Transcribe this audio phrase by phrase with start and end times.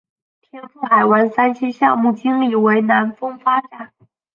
[0.41, 3.93] 天赋海湾三期项目经理为南丰发展。